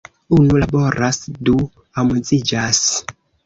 Unu 0.37 0.61
laboras 0.61 1.21
du 1.49 1.55
amuziĝas! 2.05 2.85